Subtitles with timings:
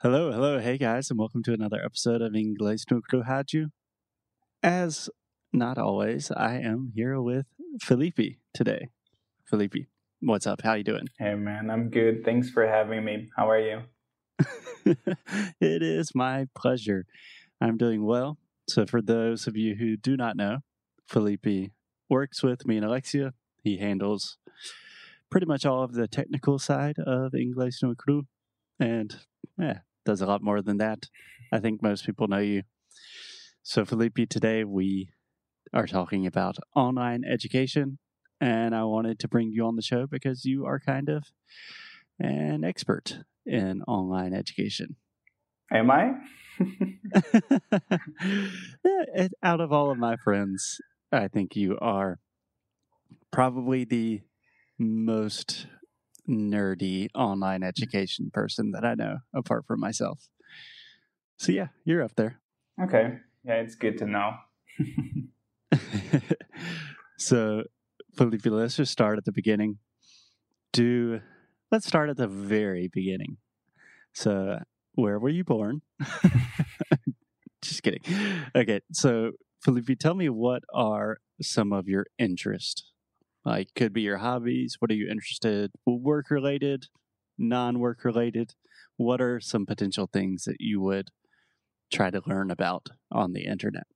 [0.00, 3.72] Hello, hello, hey guys, and welcome to another episode of Inglês no Rádio.
[4.62, 5.10] As
[5.52, 7.46] not always, I am here with
[7.82, 8.90] Felipe today.
[9.44, 9.88] Felipe,
[10.20, 10.62] what's up?
[10.62, 11.08] How you doing?
[11.18, 12.24] Hey man, I'm good.
[12.24, 13.28] Thanks for having me.
[13.36, 13.80] How are you?
[15.60, 17.04] it is my pleasure.
[17.60, 18.38] I'm doing well.
[18.68, 20.58] So, for those of you who do not know,
[21.08, 21.72] Felipe
[22.08, 23.32] works with me and Alexia.
[23.64, 24.38] He handles
[25.28, 28.28] pretty much all of the technical side of Inglês no Cru,
[28.78, 29.16] and
[29.58, 31.10] yeah, does a lot more than that.
[31.52, 32.62] I think most people know you.
[33.62, 35.10] So, Felipe, today we
[35.74, 37.98] are talking about online education,
[38.40, 41.24] and I wanted to bring you on the show because you are kind of
[42.18, 44.96] an expert in online education.
[45.70, 46.12] Am I?
[49.14, 50.80] Eh, out of all of my friends,
[51.12, 52.18] I think you are
[53.30, 54.22] probably the
[54.78, 55.66] most
[56.28, 57.66] nerdy online mm.
[57.68, 60.28] education person that I know, apart from myself.
[61.38, 62.40] So, yeah, you're up there.
[62.82, 63.18] Okay.
[63.44, 64.34] Yeah, it's good to know.
[67.18, 67.64] so,
[68.16, 69.78] Felipe, let's just start at the beginning.
[70.72, 71.20] Do
[71.70, 73.38] let's start at the very beginning.
[74.12, 74.58] So,
[74.94, 75.82] where were you born?
[77.62, 78.02] just kidding.
[78.54, 82.87] Okay, so Felipe, tell me what are some of your interests?
[83.48, 84.76] Like, could be your hobbies.
[84.78, 85.70] What are you interested?
[85.86, 86.88] Work related,
[87.38, 88.52] non work related.
[88.98, 91.08] What are some potential things that you would
[91.90, 93.86] try to learn about on the internet?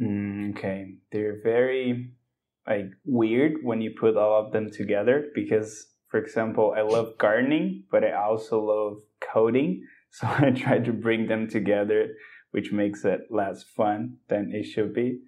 [0.00, 2.12] Mm, okay, they're very
[2.66, 7.84] like weird when you put all of them together because, for example, I love gardening,
[7.90, 9.84] but I also love coding.
[10.10, 12.14] So I try to bring them together,
[12.52, 15.20] which makes it less fun than it should be.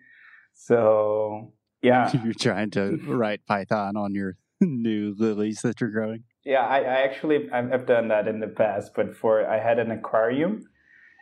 [0.55, 2.11] So yeah.
[2.25, 6.25] You're trying to write Python on your new lilies that you're growing.
[6.45, 9.91] Yeah, I, I actually I've done that in the past, but for I had an
[9.91, 10.65] aquarium,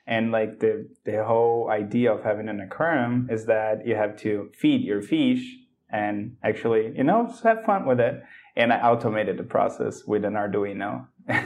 [0.06, 4.50] and like the the whole idea of having an aquarium is that you have to
[4.54, 5.56] feed your fish
[5.90, 8.22] and actually you know just have fun with it.
[8.56, 11.06] And I automated the process with an Arduino.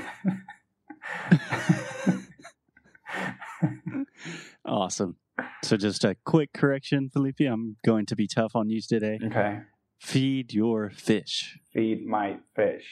[4.65, 5.17] awesome.
[5.65, 7.41] So, just a quick correction, Felipe.
[7.41, 9.19] I'm going to be tough on you today.
[9.25, 9.61] Okay.
[10.01, 11.59] Feed your fish.
[11.73, 12.85] Feed my fish.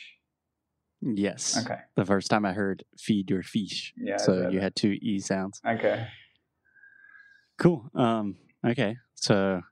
[1.03, 1.56] Yes.
[1.65, 1.81] Okay.
[1.97, 3.93] The first time I heard feed your fish.
[3.97, 4.19] Yeah.
[4.19, 5.60] So you had two E sounds.
[5.66, 6.06] Okay.
[7.59, 7.91] Cool.
[7.94, 8.97] Um, okay.
[9.15, 9.62] So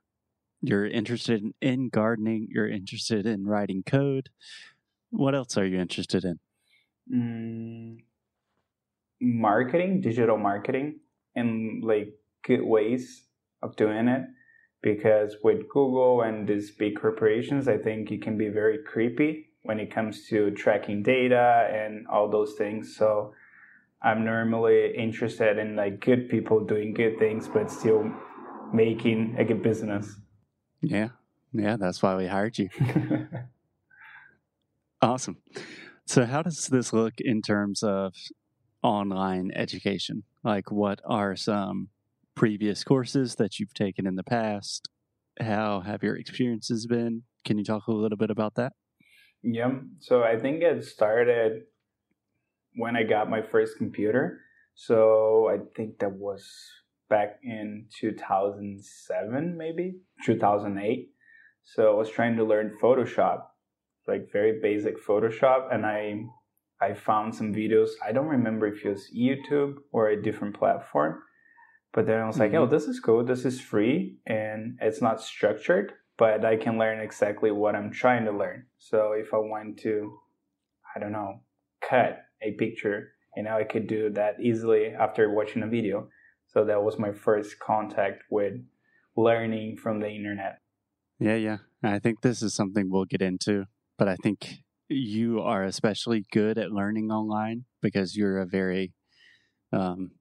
[0.61, 4.29] you're interested in gardening, you're interested in writing code.
[5.11, 6.39] What else are you interested in?
[7.11, 8.03] Mm,
[9.21, 10.99] marketing, digital marketing,
[11.35, 12.13] and like
[12.43, 13.25] good ways
[13.61, 14.23] of doing it
[14.81, 19.79] because with Google and these big corporations, I think it can be very creepy when
[19.79, 22.95] it comes to tracking data and all those things.
[22.95, 23.33] So
[24.01, 28.09] I'm normally interested in like good people doing good things, but still
[28.73, 30.15] making a good business.
[30.81, 31.09] Yeah.
[31.51, 31.75] Yeah.
[31.77, 32.69] That's why we hired you.
[35.01, 35.37] awesome.
[36.05, 38.15] So, how does this look in terms of
[38.81, 40.23] online education?
[40.43, 41.89] Like, what are some
[42.39, 44.87] previous courses that you've taken in the past?
[45.41, 47.23] How have your experiences been?
[47.43, 48.71] Can you talk a little bit about that?
[49.43, 49.71] Yeah.
[49.99, 51.63] So I think it started
[52.75, 54.39] when I got my first computer.
[54.73, 56.49] So I think that was
[57.09, 61.09] back in 2007, maybe 2008.
[61.65, 63.41] So I was trying to learn Photoshop,
[64.07, 66.23] like very basic Photoshop, and I
[66.79, 67.89] I found some videos.
[68.01, 71.19] I don't remember if it was YouTube or a different platform,
[71.93, 72.73] but then I was like, oh, mm-hmm.
[72.73, 73.23] oh, this is cool.
[73.23, 78.25] This is free and it's not structured, but I can learn exactly what I'm trying
[78.25, 78.65] to learn.
[78.77, 80.17] So if I want to,
[80.95, 81.41] I don't know,
[81.81, 86.09] cut a picture, you know, I could do that easily after watching a video.
[86.47, 88.53] So that was my first contact with
[89.15, 90.59] learning from the internet.
[91.19, 91.57] Yeah, yeah.
[91.83, 93.65] I think this is something we'll get into,
[93.97, 98.93] but I think you are especially good at learning online because you're a very
[99.71, 100.11] um,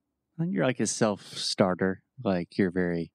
[0.40, 2.02] you're like a self starter.
[2.22, 3.12] Like you're very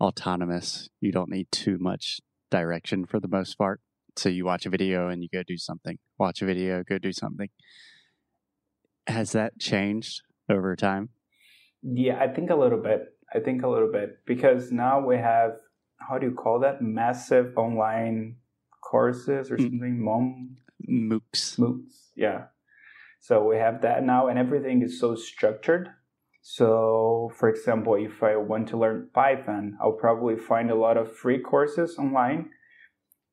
[0.00, 0.88] autonomous.
[1.00, 2.20] You don't need too much
[2.50, 3.80] direction for the most part.
[4.16, 5.98] So you watch a video and you go do something.
[6.18, 7.48] Watch a video, go do something.
[9.06, 11.10] Has that changed over time?
[11.82, 13.14] Yeah, I think a little bit.
[13.32, 15.52] I think a little bit because now we have
[15.98, 18.36] how do you call that massive online
[18.80, 19.62] courses or mm.
[19.62, 20.02] something?
[20.02, 20.56] Mom
[20.88, 21.58] MOOCs.
[21.58, 22.10] MOOCs.
[22.16, 22.44] Yeah.
[23.20, 25.90] So we have that now, and everything is so structured
[26.50, 31.14] so, for example, if I want to learn Python, I'll probably find a lot of
[31.14, 32.48] free courses online.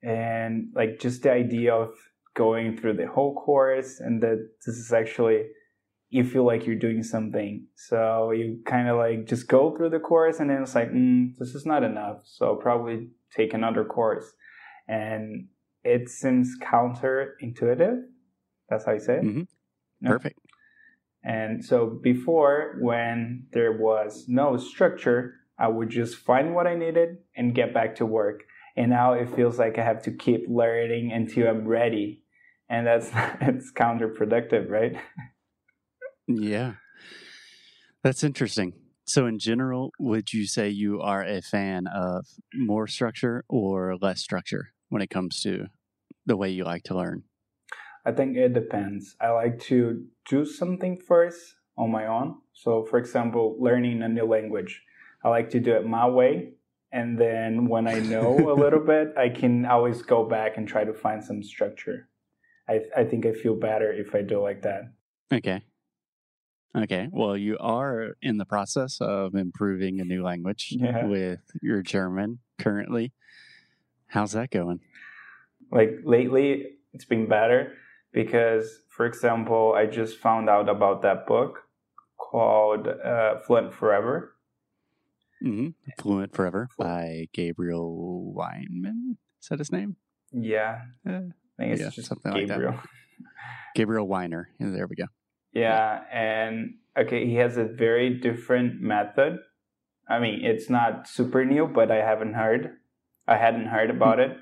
[0.03, 1.93] And like just the idea of
[2.35, 5.43] going through the whole course and that this is actually
[6.09, 7.65] you feel like you're doing something.
[7.75, 11.37] So you kind of like just go through the course and then it's like, mm,
[11.39, 12.17] this is not enough.
[12.25, 14.25] So I'll probably take another course.
[14.89, 15.47] And
[15.85, 17.95] it seems counterintuitive.
[18.69, 19.23] That's how you say it.
[19.23, 19.47] Mhm.
[20.01, 20.09] Yeah.
[20.09, 20.37] Perfect.
[21.25, 27.17] And so before, when there was no structure, I would just find what I needed
[27.35, 28.43] and get back to work.
[28.77, 32.23] And now it feels like I have to keep learning until I'm ready.
[32.69, 33.09] And that's
[33.41, 34.97] it's counterproductive, right?
[36.27, 36.73] Yeah.
[38.03, 38.73] That's interesting.
[39.07, 44.19] So, in general, would you say you are a fan of more structure or less
[44.19, 45.67] structure when it comes to
[46.25, 47.23] the way you like to learn?
[48.05, 49.15] I think it depends.
[49.19, 52.35] I like to do something first on my own.
[52.53, 54.83] So, for example, learning a new language,
[55.23, 56.53] I like to do it my way.
[56.91, 60.83] And then when I know a little bit, I can always go back and try
[60.83, 62.07] to find some structure.
[62.69, 64.93] I, I think I feel better if I do like that.
[65.33, 65.61] Okay.
[66.77, 67.07] Okay.
[67.11, 71.05] Well, you are in the process of improving a new language Yeah.
[71.05, 73.13] with your German currently.
[74.07, 74.81] How's that going?
[75.71, 77.73] Like lately, it's been better
[78.19, 81.59] because, for example, I just found out about that book
[82.17, 84.35] called uh, Fluent Forever.
[85.41, 85.69] hmm
[85.99, 89.17] Fluent Forever by Gabriel Weinman.
[89.41, 89.97] Is that his name?
[90.31, 91.21] Yeah, Uh, I
[91.57, 92.55] think it's Yeah, just something like that.
[92.55, 92.79] Gabriel.
[93.75, 94.45] Gabriel Wyner.
[94.59, 95.07] Yeah, there we go.
[95.51, 99.39] Yeah, and okay, he has a very different method.
[100.07, 102.77] I mean, it's not super new, but I haven't heard.
[103.27, 104.37] I hadn't heard about it,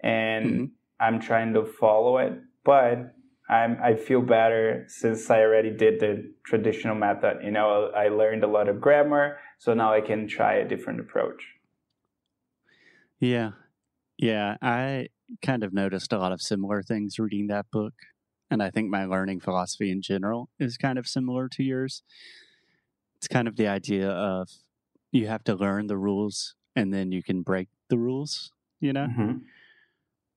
[0.00, 0.70] and Mhm.
[1.00, 2.34] I'm trying to follow it.
[2.64, 3.14] But
[3.48, 7.42] I'm I feel better since I already did the traditional method.
[7.44, 11.00] You know, I learned a lot of grammar, so now I can try a different
[11.00, 11.42] approach.
[13.20, 13.52] Yeah.
[14.18, 14.56] Yeah.
[14.62, 15.08] I
[15.42, 17.94] kind of noticed a lot of similar things reading that book.
[18.50, 22.02] And I think my learning philosophy in general is kind of similar to yours.
[23.16, 24.48] It's kind of the idea of
[25.12, 29.08] you have to learn the rules and then you can break the rules, you know?
[29.08, 29.44] Mhm.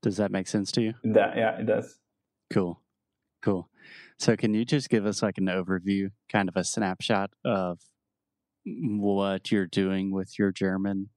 [0.02, 0.94] Does that make sense to you?
[1.04, 2.00] That yeah, it does.
[2.52, 2.82] Cool.
[3.42, 3.70] Cool.
[4.18, 7.80] So, can you just give us like an overview, kind of a snapshot of
[8.66, 11.10] what you're doing with your German?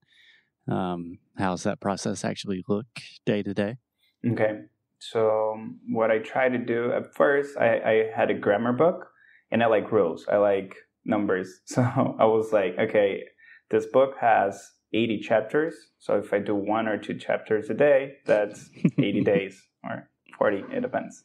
[0.68, 2.86] Um, how's that process actually look
[3.26, 3.78] day to day?
[4.26, 4.60] Okay.
[4.98, 5.56] So
[5.88, 9.08] what I try to do at first, I, I had a grammar book
[9.50, 10.26] and I like rules.
[10.30, 11.60] I like numbers.
[11.66, 13.24] So I was like, okay,
[13.70, 15.74] this book has 80 chapters.
[15.98, 18.68] So if I do one or two chapters a day, that's
[18.98, 20.08] 80 days or
[20.40, 21.24] 40, it depends.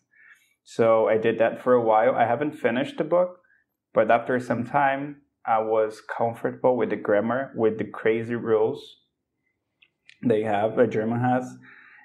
[0.65, 2.15] So I did that for a while.
[2.15, 3.39] I haven't finished the book,
[3.93, 8.97] but after some time, I was comfortable with the grammar, with the crazy rules
[10.27, 11.57] they have, that German has.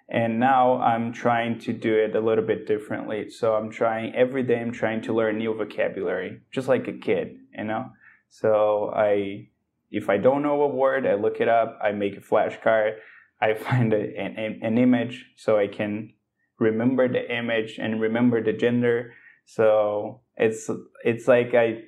[0.08, 3.28] And now I'm trying to do it a little bit differently.
[3.28, 7.38] So I'm trying every day, I'm trying to learn new vocabulary, just like a kid,
[7.56, 7.90] you know?
[8.28, 9.48] So I,
[9.90, 12.98] if I don't know a word, I look it up, I make a flashcard,
[13.40, 16.12] I find a, an, an image so I can
[16.60, 19.14] remember the image and remember the gender.
[19.46, 20.70] So it's
[21.04, 21.82] it's like I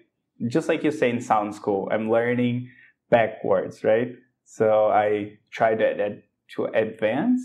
[0.49, 2.69] just like you say in sound school, I'm learning
[3.11, 4.09] backwards, right?
[4.45, 6.23] So I tried to
[6.57, 7.41] to advance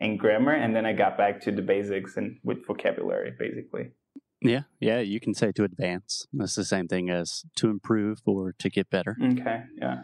[0.00, 3.92] in grammar, and then I got back to the basics and with vocabulary, basically.
[4.40, 6.26] Yeah, yeah, you can say to advance.
[6.32, 9.16] That's the same thing as to improve or to get better.
[9.22, 10.02] Okay, yeah.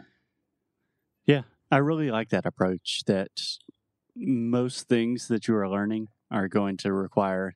[1.25, 3.31] yeah, I really like that approach that
[4.15, 7.55] most things that you are learning are going to require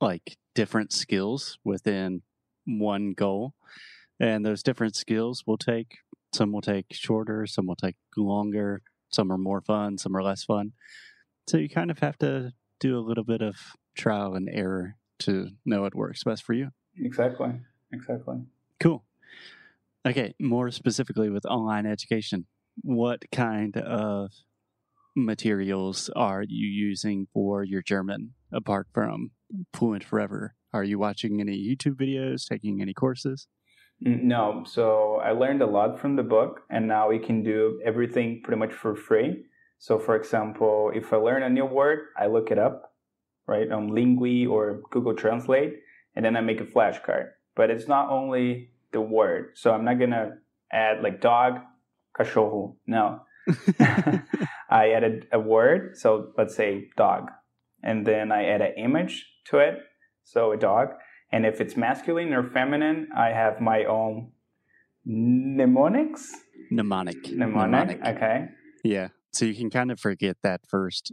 [0.00, 2.22] like different skills within
[2.66, 3.54] one goal.
[4.20, 5.98] And those different skills will take
[6.34, 10.44] some will take shorter, some will take longer, some are more fun, some are less
[10.44, 10.72] fun.
[11.46, 13.56] So you kind of have to do a little bit of
[13.94, 16.70] trial and error to know what works best for you.
[16.98, 17.52] exactly,
[17.92, 18.38] exactly.
[18.80, 19.04] Cool.
[20.06, 22.46] Okay, more specifically with online education,
[22.82, 24.32] what kind of
[25.14, 29.30] materials are you using for your German apart from
[29.74, 30.54] Fluent Forever?
[30.72, 33.46] Are you watching any YouTube videos, taking any courses?
[34.00, 38.40] No, so I learned a lot from the book, and now we can do everything
[38.42, 39.44] pretty much for free.
[39.78, 42.94] So, for example, if I learn a new word, I look it up,
[43.46, 45.74] right, on Linguee or Google Translate,
[46.16, 47.30] and then I make a flashcard.
[47.54, 49.52] But it's not only the word.
[49.54, 50.38] So I'm not gonna
[50.72, 51.60] add like dog,
[52.18, 52.76] cachorro.
[52.86, 53.20] No,
[54.72, 55.98] I added a word.
[55.98, 57.30] So let's say dog,
[57.82, 59.78] and then I add an image to it.
[60.24, 60.88] So a dog.
[61.30, 64.32] And if it's masculine or feminine, I have my own
[65.04, 66.32] mnemonics.
[66.70, 67.32] Mnemonic.
[67.32, 68.00] Mnemonic.
[68.04, 68.46] Okay.
[68.82, 69.08] Yeah.
[69.32, 71.12] So you can kind of forget that first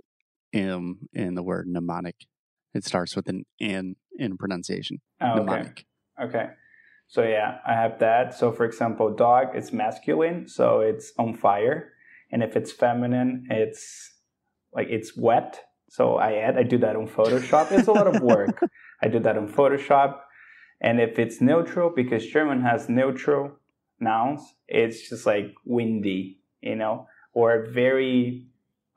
[0.54, 2.16] M in the word mnemonic.
[2.74, 5.00] It starts with an N in pronunciation.
[5.22, 5.40] Oh, okay.
[5.40, 5.86] Mnemonic.
[6.22, 6.46] Okay.
[7.08, 8.34] So yeah, I have that.
[8.38, 11.94] So for example, dog it's masculine, so it's on fire,
[12.32, 14.14] and if it's feminine, it's
[14.74, 15.66] like it's wet.
[15.90, 17.72] So I add I do that on Photoshop.
[17.72, 18.62] It's a lot of work.
[19.02, 20.20] I do that on Photoshop,
[20.82, 23.54] and if it's neutral, because German has neutral
[24.00, 28.46] nouns, it's just like windy, you know, or very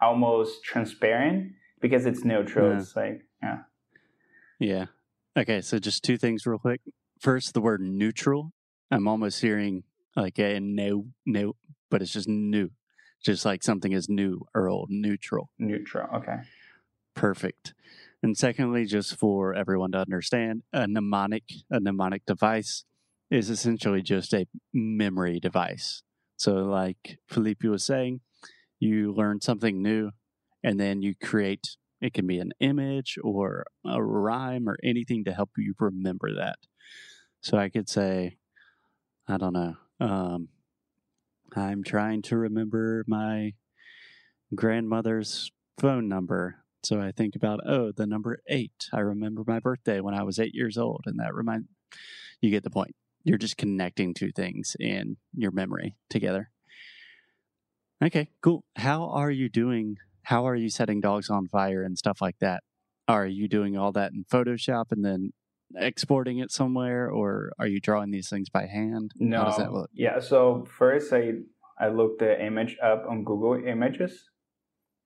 [0.00, 2.70] almost transparent because it's neutral.
[2.70, 2.78] Yeah.
[2.78, 3.58] It's like yeah.
[4.58, 4.86] Yeah.
[5.36, 6.80] Okay, so just two things real quick.
[7.18, 8.52] First, the word neutral.
[8.90, 9.84] I'm almost hearing
[10.14, 11.56] like a no, no,
[11.90, 12.70] but it's just new.
[13.22, 15.50] Just like something is new or old, neutral.
[15.58, 16.08] Neutral.
[16.16, 16.38] Okay.
[17.14, 17.74] Perfect.
[18.22, 22.84] And secondly, just for everyone to understand, a mnemonic, a mnemonic device
[23.30, 26.02] is essentially just a memory device.
[26.36, 28.20] So, like Felipe was saying,
[28.80, 30.10] you learn something new
[30.64, 35.32] and then you create it can be an image or a rhyme or anything to
[35.32, 36.56] help you remember that.
[37.40, 38.38] So I could say,
[39.28, 40.48] I don't know, um,
[41.56, 43.54] I'm trying to remember my
[44.54, 46.56] grandmother's phone number.
[46.82, 48.88] So I think about, oh, the number eight.
[48.92, 51.02] I remember my birthday when I was eight years old.
[51.06, 51.66] And that remind
[52.40, 52.94] you get the point.
[53.24, 56.50] You're just connecting two things in your memory together.
[58.02, 58.64] Okay, cool.
[58.76, 59.98] How are you doing?
[60.24, 62.64] How are you setting dogs on fire and stuff like that?
[63.06, 65.32] Are you doing all that in Photoshop and then
[65.76, 69.12] exporting it somewhere, or are you drawing these things by hand?
[69.16, 69.38] No.
[69.38, 69.90] How does that look?
[69.94, 70.20] Yeah.
[70.20, 71.32] So first, I
[71.78, 74.30] I looked the image up on Google Images,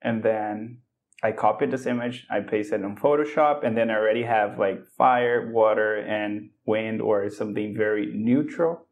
[0.02, 0.78] and then
[1.22, 2.26] I copied this image.
[2.30, 7.00] I pasted it on Photoshop, and then I already have like fire, water, and wind,
[7.00, 8.86] or something very neutral.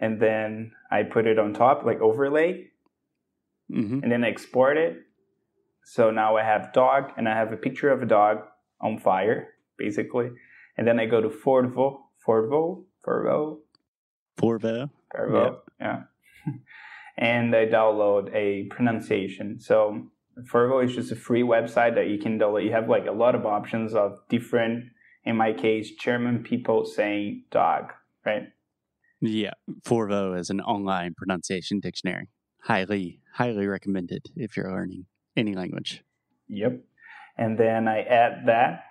[0.00, 2.68] And then I put it on top, like overlay,
[3.70, 4.96] hmm and then I export it.
[5.84, 8.38] So now I have dog, and I have a picture of a dog
[8.80, 10.30] on fire, basically.
[10.76, 13.58] And then I go to Forvo, Forvo, Forvo,
[14.38, 14.90] Forvo.
[15.14, 16.02] Forvo, yeah.
[17.18, 19.60] and I download a pronunciation.
[19.60, 20.08] So
[20.40, 22.64] Forvo is just a free website that you can download.
[22.64, 24.84] You have like a lot of options of different,
[25.24, 27.92] in my case, German people saying dog,
[28.24, 28.48] right?
[29.20, 29.52] Yeah,
[29.84, 32.28] Forvo is an online pronunciation dictionary.
[32.62, 36.02] Highly, highly recommended if you're learning any language.
[36.48, 36.80] Yep.
[37.36, 38.84] And then I add that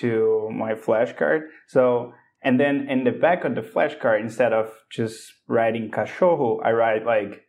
[0.00, 1.42] to my flashcard.
[1.68, 6.72] So, and then in the back of the flashcard, instead of just writing cachorro, I
[6.72, 7.42] write like,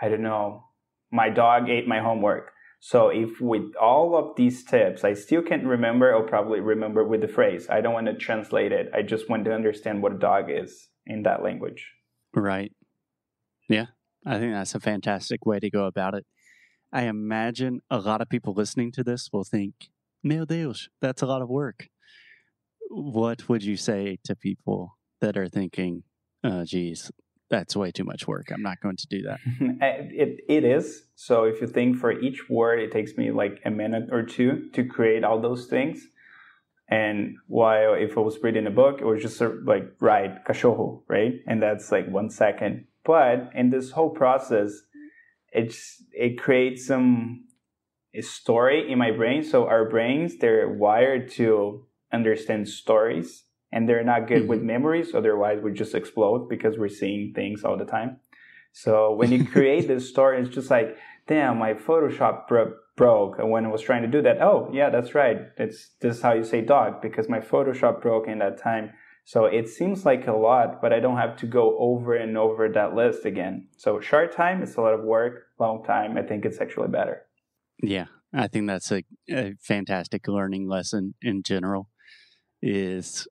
[0.00, 0.64] I don't know,
[1.12, 2.50] my dog ate my homework.
[2.80, 7.22] So if with all of these tips, I still can't remember, I'll probably remember with
[7.22, 7.66] the phrase.
[7.70, 8.90] I don't want to translate it.
[8.94, 11.92] I just want to understand what a dog is in that language.
[12.34, 12.72] Right.
[13.70, 13.86] Yeah,
[14.26, 16.26] I think that's a fantastic way to go about it.
[16.92, 19.88] I imagine a lot of people listening to this will think,
[20.24, 21.88] Meu Deus, that's a lot of work.
[22.88, 26.02] What would you say to people that are thinking,
[26.42, 27.10] oh, geez,
[27.50, 28.50] that's way too much work.
[28.50, 29.38] I'm not going to do that.
[29.60, 31.04] it, it is.
[31.14, 34.70] So if you think for each word, it takes me like a minute or two
[34.72, 36.06] to create all those things.
[36.88, 41.02] And while if I was reading a book, it was just of like write cachorro,
[41.08, 41.34] right?
[41.46, 42.86] And that's like one second.
[43.04, 44.72] But in this whole process,
[45.52, 47.44] it's it creates some
[48.22, 49.42] story in my brain.
[49.42, 54.68] So our brains they're wired to understand stories, and they're not good with mm-hmm.
[54.68, 55.14] memories.
[55.14, 58.18] Otherwise, we just explode because we're seeing things all the time.
[58.72, 63.38] So when you create this story, it's just like, damn, my Photoshop bro- broke.
[63.38, 65.38] And when I was trying to do that, oh yeah, that's right.
[65.58, 68.92] It's this is how you say dog because my Photoshop broke in that time.
[69.26, 72.68] So it seems like a lot, but I don't have to go over and over
[72.68, 73.68] that list again.
[73.76, 75.46] So short time, it's a lot of work.
[75.58, 77.22] Long time, I think it's actually better.
[77.82, 81.88] Yeah, I think that's a, a fantastic learning lesson in general.
[82.62, 83.28] Is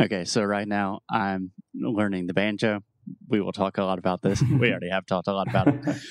[0.00, 0.24] okay.
[0.24, 2.80] So right now I'm learning the banjo.
[3.28, 4.42] We will talk a lot about this.
[4.60, 5.96] we already have talked a lot about it.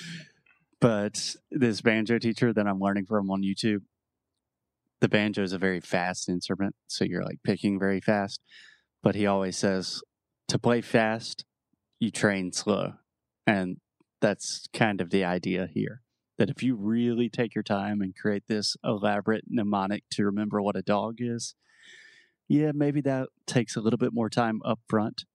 [0.80, 3.82] But this banjo teacher that I'm learning from on YouTube,
[5.00, 8.42] the banjo is a very fast instrument, so you're like picking very fast.
[9.04, 10.02] But he always says
[10.48, 11.46] to play fast,
[12.00, 12.94] you train slow,
[13.46, 13.78] and
[14.22, 16.01] that's kind of the idea here
[16.42, 20.76] that if you really take your time and create this elaborate mnemonic to remember what
[20.76, 21.54] a dog is,
[22.48, 25.26] yeah, maybe that takes a little bit more time up front.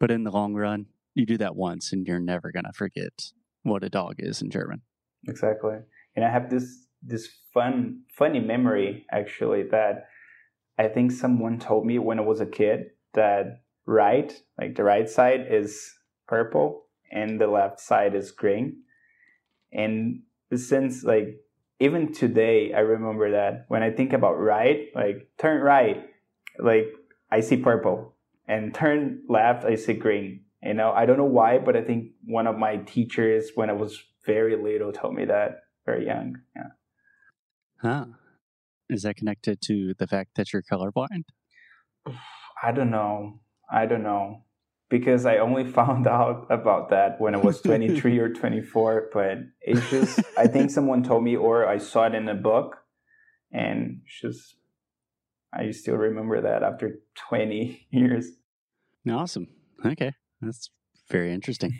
[0.00, 3.12] But in the long run, you do that once and you're never going to forget
[3.62, 4.80] what a dog is in German.
[5.28, 5.76] Exactly.
[6.16, 10.08] And I have this this fun funny memory actually that
[10.78, 15.10] I think someone told me when I was a kid that right, like the right
[15.10, 15.92] side is
[16.26, 18.84] purple and the left side is green.
[19.70, 20.22] And
[20.54, 21.40] since like
[21.80, 26.08] even today I remember that when I think about right, like turn right,
[26.58, 26.88] like
[27.30, 28.14] I see purple.
[28.46, 30.44] and turn left, I see green.
[30.62, 33.74] You know, I don't know why, but I think one of my teachers when I
[33.74, 36.36] was very little told me that very young.
[36.56, 36.70] Yeah.
[37.80, 38.04] Huh.
[38.88, 41.24] Is that connected to the fact that you're colorblind?
[42.62, 43.40] I don't know.
[43.70, 44.44] I don't know.
[44.88, 49.10] Because I only found out about that when I was 23 or 24.
[49.12, 52.76] But it's just, I think someone told me, or I saw it in a book.
[53.50, 54.56] And just,
[55.52, 58.30] I still remember that after 20 years.
[59.08, 59.48] Awesome.
[59.84, 60.12] Okay.
[60.40, 60.70] That's
[61.10, 61.78] very interesting.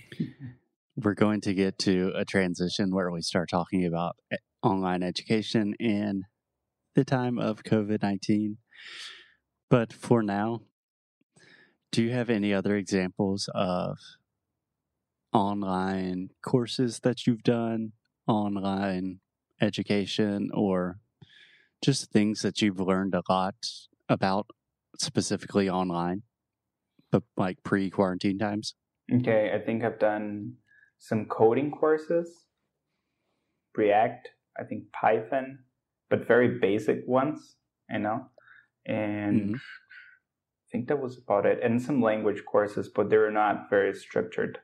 [0.96, 5.74] We're going to get to a transition where we start talking about eh, online education
[5.78, 6.24] in
[6.94, 8.56] the time of COVID 19.
[9.70, 10.62] But for now,
[11.90, 13.98] do you have any other examples of
[15.32, 17.92] online courses that you've done,
[18.26, 19.20] online
[19.60, 20.98] education, or
[21.82, 23.54] just things that you've learned a lot
[24.08, 24.46] about
[24.98, 26.22] specifically online,
[27.10, 28.74] but like pre quarantine times?
[29.12, 30.54] Okay, I think I've done
[30.98, 32.30] some coding courses,
[33.74, 34.28] React,
[34.58, 35.60] I think Python,
[36.10, 37.56] but very basic ones,
[37.88, 38.26] you know,
[38.84, 39.54] and mm-hmm.
[40.68, 41.60] I think that was about it.
[41.62, 44.58] And some language courses, but they were not very structured.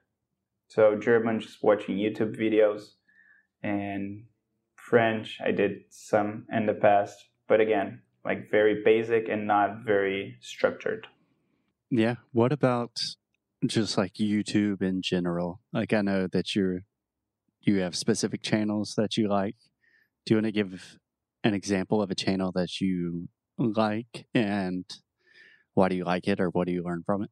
[0.69, 2.93] So German, just watching YouTube videos,
[3.63, 4.25] and
[4.77, 7.17] French, I did some in the past,
[7.49, 11.07] but again, like very basic and not very structured.
[11.91, 12.17] Yeah.
[12.33, 12.97] What about
[13.67, 15.61] just like YouTube in general?
[15.73, 16.81] Like I know that you're
[17.63, 19.57] you have specific channels that you like.
[20.27, 20.99] Do you want to give
[21.45, 24.85] an example of a channel that you like and
[25.75, 27.31] why do you like it or what do you learn from it?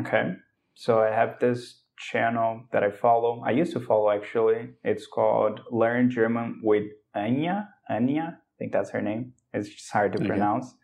[0.00, 0.32] Okay.
[0.74, 3.42] So I have this channel that I follow.
[3.46, 4.70] I used to follow actually.
[4.84, 7.68] It's called Learn German with Anja.
[7.90, 9.32] Anja, I think that's her name.
[9.52, 10.26] It's just hard to okay.
[10.26, 10.74] pronounce.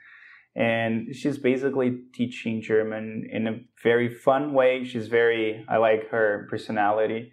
[0.54, 4.84] And she's basically teaching German in a very fun way.
[4.84, 7.32] She's very, I like her personality.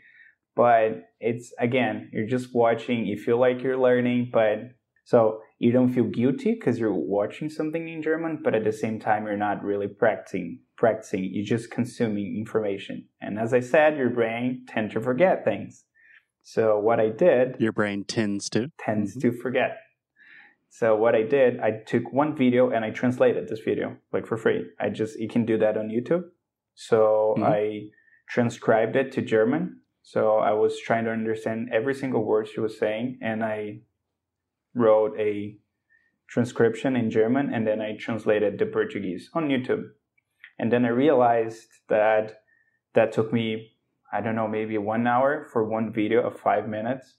[0.55, 3.05] But it's, again, you're just watching.
[3.05, 4.71] You feel like you're learning, but
[5.05, 8.99] so you don't feel guilty because you're watching something in German, but at the same
[8.99, 10.59] time, you're not really practicing.
[10.77, 13.09] Practicing, you're just consuming information.
[13.19, 15.83] And as I said, your brain tends to forget things.
[16.41, 19.29] So what I did, your brain tends to tends mm-hmm.
[19.31, 19.77] to forget.
[20.69, 24.37] So what I did, I took one video and I translated this video like for
[24.37, 24.63] free.
[24.79, 26.23] I just you can do that on YouTube.
[26.75, 27.43] So mm-hmm.
[27.43, 27.81] I
[28.29, 29.81] transcribed it to German.
[30.01, 33.81] So I was trying to understand every single word she was saying, and I
[34.75, 35.57] wrote a
[36.29, 39.83] transcription in German and then I translated the Portuguese on YouTube.
[40.57, 42.41] And then I realized that
[42.93, 43.71] that took me,
[44.11, 47.15] I don't know, maybe one hour for one video of five minutes.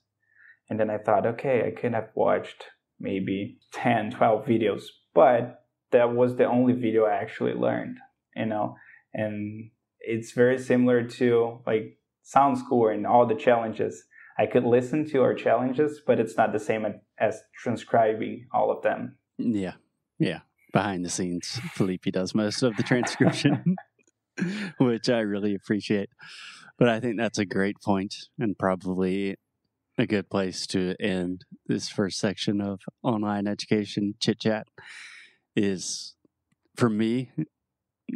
[0.69, 2.65] And then I thought, okay, I could have watched
[2.99, 4.83] maybe 10, 12 videos,
[5.13, 7.97] but that was the only video I actually learned,
[8.35, 8.75] you know?
[9.13, 14.05] And it's very similar to like Sound School and all the challenges.
[14.37, 16.85] I could listen to our challenges, but it's not the same
[17.21, 19.15] as transcribing all of them.
[19.37, 19.75] Yeah.
[20.19, 20.39] Yeah.
[20.73, 23.75] Behind the scenes, Felipe does most of the transcription,
[24.77, 26.09] which I really appreciate.
[26.79, 29.35] But I think that's a great point and probably
[29.97, 34.65] a good place to end this first section of online education chit chat
[35.55, 36.15] is
[36.75, 37.31] for me,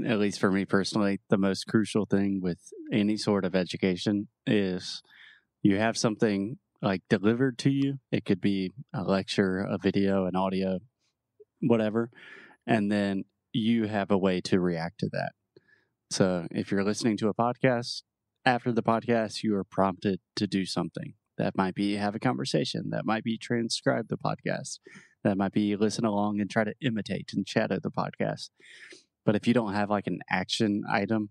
[0.06, 2.60] at least for me personally, the most crucial thing with
[2.92, 5.04] any sort of education is
[5.62, 8.00] you have something like delivered to you.
[8.12, 10.80] It could be a lecture, a video, an audio,
[11.62, 12.10] whatever.
[12.68, 15.32] And then you have a way to react to that.
[16.12, 18.04] So if you're listening to a podcast,
[18.46, 21.14] after the podcast, you are prompted to do something.
[21.38, 22.92] That might be have a conversation.
[22.92, 24.80] That might be transcribe the podcast.
[25.24, 28.50] That might be listen along and try to imitate and shadow the podcast.
[29.26, 31.30] But if you don't have like an action item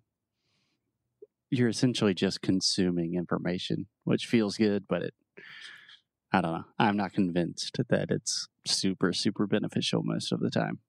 [1.51, 5.15] you're essentially just consuming information, which feels good, but it,
[6.35, 6.65] I don't know.
[6.81, 10.81] I'm not convinced that it's super, super beneficial most of the time.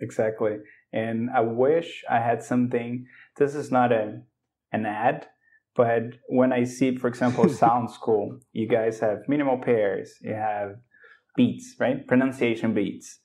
[0.00, 0.56] Exactly.
[0.92, 3.06] And I wish I had something.
[3.36, 4.22] This is not a,
[4.72, 5.28] an ad,
[5.76, 10.72] but when I see, for example, Sound School, you guys have minimal pairs, you have
[11.36, 12.04] beats, right?
[12.04, 13.20] Pronunciation beats.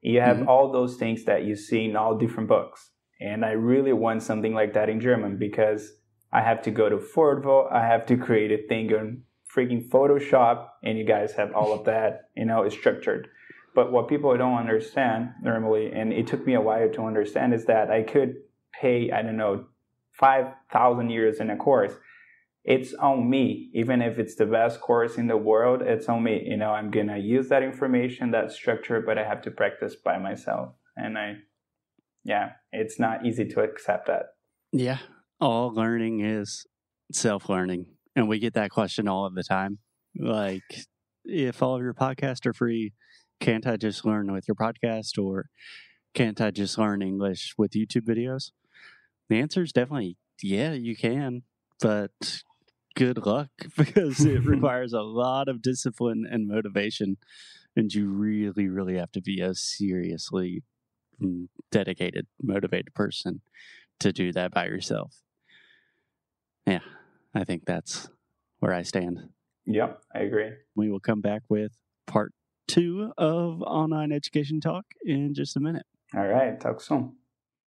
[0.00, 0.48] You have mm-hmm.
[0.48, 2.90] all those things that you see in all different books.
[3.20, 5.92] And I really want something like that in German because
[6.32, 7.70] I have to go to Forvo.
[7.70, 11.84] I have to create a thing on freaking Photoshop, and you guys have all of
[11.84, 13.28] that, you know, is structured.
[13.74, 17.66] But what people don't understand normally, and it took me a while to understand, is
[17.66, 18.36] that I could
[18.78, 19.66] pay, I don't know,
[20.12, 21.92] 5,000 years in a course.
[22.64, 23.70] It's on me.
[23.74, 26.44] Even if it's the best course in the world, it's on me.
[26.46, 29.96] You know, I'm going to use that information, that structure, but I have to practice
[29.96, 30.74] by myself.
[30.96, 31.36] And I
[32.24, 34.34] yeah, it's not easy to accept that.
[34.72, 34.98] Yeah.
[35.40, 36.66] All learning is
[37.10, 37.86] self learning.
[38.14, 39.78] And we get that question all of the time.
[40.16, 40.84] Like,
[41.24, 42.92] if all of your podcasts are free,
[43.40, 45.46] can't I just learn with your podcast or
[46.14, 48.50] can't I just learn English with YouTube videos?
[49.28, 51.42] The answer is definitely yeah, you can,
[51.80, 52.42] but
[52.94, 57.16] good luck because it requires a lot of discipline and motivation.
[57.74, 60.62] And you really, really have to be a seriously
[61.22, 63.40] mm, dedicated, motivated person
[64.00, 65.22] to do that by yourself.
[66.66, 66.80] Yeah,
[67.34, 68.08] I think that's
[68.60, 69.30] where I stand.
[69.66, 70.50] Yep, I agree.
[70.74, 71.72] We will come back with
[72.06, 72.32] part
[72.68, 75.86] two of online education talk in just a minute.
[76.14, 77.16] All right, talk soon.